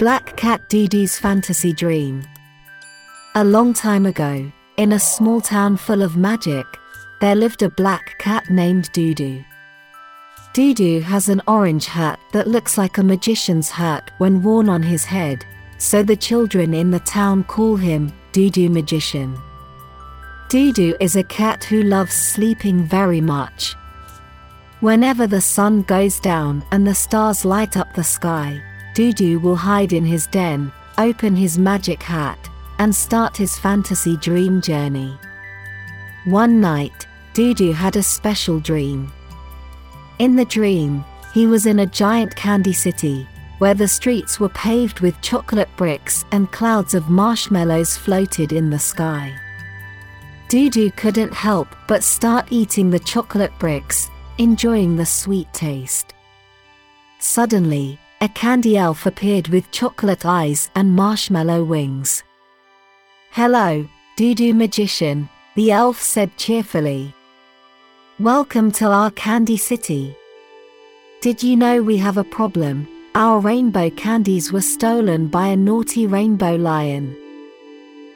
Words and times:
Black 0.00 0.34
Cat 0.34 0.66
Dudu's 0.70 1.18
Fantasy 1.18 1.74
Dream. 1.74 2.22
A 3.34 3.44
long 3.44 3.74
time 3.74 4.06
ago, 4.06 4.50
in 4.78 4.92
a 4.92 4.98
small 4.98 5.42
town 5.42 5.76
full 5.76 6.00
of 6.00 6.16
magic, 6.16 6.64
there 7.20 7.34
lived 7.34 7.60
a 7.60 7.68
black 7.68 8.18
cat 8.18 8.48
named 8.48 8.90
Dudu. 8.94 9.44
Dudu 10.54 11.02
has 11.02 11.28
an 11.28 11.42
orange 11.46 11.84
hat 11.84 12.18
that 12.32 12.48
looks 12.48 12.78
like 12.78 12.96
a 12.96 13.02
magician's 13.02 13.68
hat 13.68 14.10
when 14.16 14.42
worn 14.42 14.70
on 14.70 14.82
his 14.82 15.04
head, 15.04 15.44
so 15.76 16.02
the 16.02 16.16
children 16.16 16.72
in 16.72 16.90
the 16.90 17.00
town 17.00 17.44
call 17.44 17.76
him 17.76 18.10
Dudu 18.32 18.70
Magician. 18.70 19.36
Dudu 20.48 20.96
is 20.98 21.16
a 21.16 21.24
cat 21.24 21.62
who 21.62 21.82
loves 21.82 22.14
sleeping 22.14 22.84
very 22.84 23.20
much. 23.20 23.74
Whenever 24.80 25.26
the 25.26 25.42
sun 25.42 25.82
goes 25.82 26.18
down 26.20 26.64
and 26.72 26.86
the 26.86 26.94
stars 26.94 27.44
light 27.44 27.76
up 27.76 27.92
the 27.92 28.02
sky, 28.02 28.62
Dudu 29.00 29.40
will 29.40 29.56
hide 29.56 29.94
in 29.94 30.04
his 30.04 30.26
den, 30.26 30.70
open 30.98 31.34
his 31.34 31.58
magic 31.58 32.02
hat, 32.02 32.50
and 32.78 32.94
start 32.94 33.34
his 33.34 33.58
fantasy 33.58 34.18
dream 34.18 34.60
journey. 34.60 35.18
One 36.26 36.60
night, 36.60 37.06
Dudu 37.32 37.72
had 37.72 37.96
a 37.96 38.02
special 38.02 38.60
dream. 38.60 39.10
In 40.18 40.36
the 40.36 40.44
dream, 40.44 41.02
he 41.32 41.46
was 41.46 41.64
in 41.64 41.78
a 41.78 41.86
giant 41.86 42.36
candy 42.36 42.74
city, 42.74 43.26
where 43.56 43.72
the 43.72 43.88
streets 43.88 44.38
were 44.38 44.50
paved 44.50 45.00
with 45.00 45.22
chocolate 45.22 45.74
bricks 45.78 46.26
and 46.30 46.52
clouds 46.52 46.92
of 46.92 47.08
marshmallows 47.08 47.96
floated 47.96 48.52
in 48.52 48.68
the 48.68 48.78
sky. 48.78 49.32
Dudu 50.50 50.94
couldn't 50.94 51.32
help 51.32 51.74
but 51.88 52.04
start 52.04 52.48
eating 52.50 52.90
the 52.90 52.98
chocolate 52.98 53.58
bricks, 53.58 54.10
enjoying 54.36 54.94
the 54.94 55.06
sweet 55.06 55.50
taste. 55.54 56.12
Suddenly, 57.18 57.98
a 58.22 58.28
candy 58.28 58.76
elf 58.76 59.06
appeared 59.06 59.48
with 59.48 59.70
chocolate 59.70 60.26
eyes 60.26 60.70
and 60.74 60.94
marshmallow 60.94 61.64
wings. 61.64 62.22
Hello, 63.30 63.88
Dudu 64.18 64.54
Magician, 64.54 65.26
the 65.56 65.72
elf 65.72 66.02
said 66.02 66.36
cheerfully. 66.36 67.14
Welcome 68.18 68.72
to 68.72 68.88
our 68.88 69.10
candy 69.12 69.56
city. 69.56 70.14
Did 71.22 71.42
you 71.42 71.56
know 71.56 71.82
we 71.82 71.96
have 71.96 72.18
a 72.18 72.24
problem? 72.24 72.86
Our 73.14 73.40
rainbow 73.40 73.88
candies 73.88 74.52
were 74.52 74.60
stolen 74.60 75.28
by 75.28 75.46
a 75.46 75.56
naughty 75.56 76.06
rainbow 76.06 76.56
lion. 76.56 77.16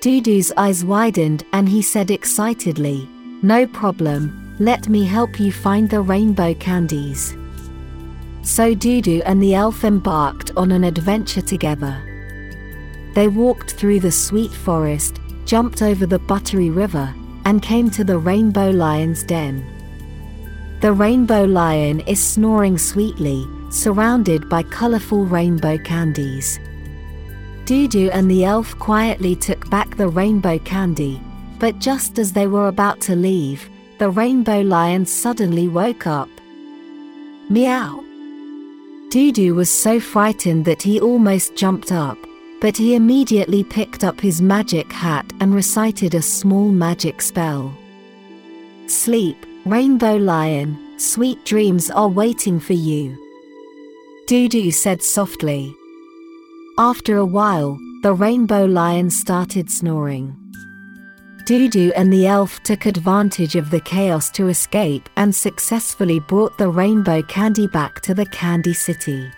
Dudu's 0.00 0.52
eyes 0.56 0.84
widened 0.84 1.44
and 1.52 1.68
he 1.68 1.82
said 1.82 2.12
excitedly, 2.12 3.08
No 3.42 3.66
problem, 3.66 4.54
let 4.60 4.88
me 4.88 5.04
help 5.04 5.40
you 5.40 5.50
find 5.50 5.90
the 5.90 6.02
rainbow 6.02 6.54
candies. 6.54 7.36
So 8.42 8.74
Dudu 8.74 9.22
and 9.26 9.42
the 9.42 9.54
elf 9.54 9.84
embarked 9.84 10.52
on 10.56 10.72
an 10.72 10.84
adventure 10.84 11.42
together. 11.42 12.02
They 13.14 13.28
walked 13.28 13.72
through 13.72 14.00
the 14.00 14.12
sweet 14.12 14.52
forest, 14.52 15.20
jumped 15.44 15.82
over 15.82 16.06
the 16.06 16.18
buttery 16.18 16.70
river, 16.70 17.12
and 17.44 17.62
came 17.62 17.90
to 17.90 18.04
the 18.04 18.18
rainbow 18.18 18.70
lion's 18.70 19.22
den. 19.22 19.66
The 20.80 20.92
rainbow 20.92 21.44
lion 21.44 22.00
is 22.00 22.24
snoring 22.24 22.78
sweetly, 22.78 23.46
surrounded 23.70 24.48
by 24.48 24.62
colorful 24.62 25.24
rainbow 25.24 25.78
candies. 25.78 26.60
Dudu 27.64 28.08
and 28.12 28.30
the 28.30 28.44
elf 28.44 28.78
quietly 28.78 29.34
took 29.36 29.68
back 29.68 29.96
the 29.96 30.08
rainbow 30.08 30.58
candy, 30.60 31.20
but 31.58 31.78
just 31.78 32.18
as 32.18 32.32
they 32.32 32.46
were 32.46 32.68
about 32.68 33.00
to 33.02 33.16
leave, 33.16 33.68
the 33.98 34.08
rainbow 34.08 34.60
lion 34.60 35.04
suddenly 35.04 35.68
woke 35.68 36.06
up. 36.06 36.30
Meow! 37.50 38.04
Dudu 39.10 39.54
was 39.54 39.70
so 39.70 39.98
frightened 39.98 40.66
that 40.66 40.82
he 40.82 41.00
almost 41.00 41.56
jumped 41.56 41.92
up, 41.92 42.18
but 42.60 42.76
he 42.76 42.94
immediately 42.94 43.64
picked 43.64 44.04
up 44.04 44.20
his 44.20 44.42
magic 44.42 44.92
hat 44.92 45.24
and 45.40 45.54
recited 45.54 46.14
a 46.14 46.20
small 46.20 46.68
magic 46.68 47.22
spell. 47.22 47.74
Sleep, 48.86 49.46
Rainbow 49.64 50.16
Lion, 50.16 50.98
sweet 50.98 51.42
dreams 51.46 51.90
are 51.90 52.08
waiting 52.08 52.60
for 52.60 52.74
you. 52.74 53.16
Dudu 54.26 54.70
said 54.70 55.02
softly. 55.02 55.74
After 56.76 57.16
a 57.16 57.24
while, 57.24 57.78
the 58.02 58.12
Rainbow 58.12 58.66
Lion 58.66 59.08
started 59.08 59.70
snoring. 59.70 60.37
Dudu 61.48 61.92
and 61.96 62.12
the 62.12 62.26
elf 62.26 62.62
took 62.62 62.84
advantage 62.84 63.56
of 63.56 63.70
the 63.70 63.80
chaos 63.80 64.28
to 64.32 64.48
escape 64.48 65.08
and 65.16 65.34
successfully 65.34 66.20
brought 66.20 66.58
the 66.58 66.68
rainbow 66.68 67.22
candy 67.22 67.66
back 67.66 68.02
to 68.02 68.12
the 68.12 68.26
Candy 68.26 68.74
City. 68.74 69.32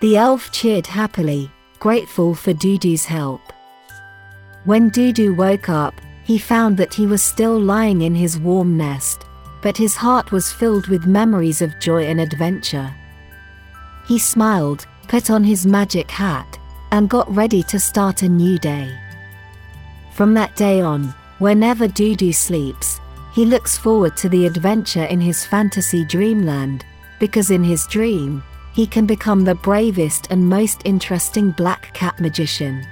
The 0.00 0.16
elf 0.16 0.50
cheered 0.52 0.86
happily, 0.86 1.50
grateful 1.80 2.34
for 2.34 2.54
Dudu's 2.54 3.04
help. 3.04 3.42
When 4.64 4.90
Dudu 4.90 5.36
woke 5.36 5.68
up, 5.68 6.00
he 6.24 6.38
found 6.38 6.78
that 6.78 6.94
he 6.94 7.06
was 7.06 7.22
still 7.22 7.60
lying 7.60 8.00
in 8.00 8.14
his 8.14 8.38
warm 8.38 8.78
nest, 8.78 9.26
but 9.60 9.76
his 9.76 9.94
heart 9.94 10.32
was 10.32 10.50
filled 10.50 10.86
with 10.86 11.04
memories 11.04 11.60
of 11.60 11.78
joy 11.78 12.06
and 12.06 12.22
adventure. 12.22 12.90
He 14.06 14.18
smiled, 14.18 14.86
put 15.08 15.28
on 15.28 15.44
his 15.44 15.66
magic 15.66 16.10
hat, 16.10 16.58
and 16.90 17.10
got 17.10 17.30
ready 17.30 17.62
to 17.64 17.78
start 17.78 18.22
a 18.22 18.28
new 18.30 18.58
day. 18.58 18.98
From 20.14 20.34
that 20.34 20.54
day 20.56 20.82
on, 20.82 21.14
whenever 21.38 21.88
Dudu 21.88 22.34
sleeps, 22.34 23.00
he 23.34 23.46
looks 23.46 23.78
forward 23.78 24.14
to 24.18 24.28
the 24.28 24.46
adventure 24.46 25.04
in 25.04 25.20
his 25.20 25.44
fantasy 25.44 26.04
dreamland, 26.04 26.84
because 27.18 27.50
in 27.50 27.64
his 27.64 27.86
dream, 27.86 28.42
he 28.74 28.86
can 28.86 29.06
become 29.06 29.42
the 29.42 29.54
bravest 29.54 30.26
and 30.30 30.46
most 30.46 30.82
interesting 30.84 31.50
black 31.52 31.94
cat 31.94 32.20
magician. 32.20 32.86